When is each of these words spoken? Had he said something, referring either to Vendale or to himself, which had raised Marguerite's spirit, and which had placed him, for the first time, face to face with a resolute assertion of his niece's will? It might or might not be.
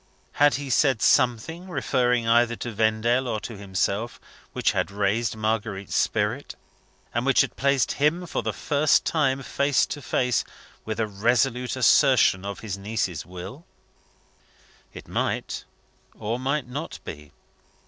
Had 0.31 0.55
he 0.55 0.71
said 0.71 0.99
something, 0.99 1.67
referring 1.69 2.27
either 2.27 2.55
to 2.55 2.71
Vendale 2.71 3.27
or 3.27 3.39
to 3.41 3.55
himself, 3.55 4.19
which 4.51 4.71
had 4.71 4.89
raised 4.89 5.35
Marguerite's 5.35 5.95
spirit, 5.95 6.55
and 7.13 7.23
which 7.23 7.41
had 7.41 7.55
placed 7.55 7.91
him, 7.91 8.25
for 8.25 8.41
the 8.41 8.51
first 8.51 9.05
time, 9.05 9.43
face 9.43 9.85
to 9.85 10.01
face 10.01 10.43
with 10.85 10.99
a 10.99 11.05
resolute 11.05 11.75
assertion 11.75 12.43
of 12.45 12.61
his 12.61 12.79
niece's 12.79 13.27
will? 13.27 13.63
It 14.91 15.07
might 15.07 15.65
or 16.17 16.39
might 16.39 16.67
not 16.67 16.97
be. 17.03 17.31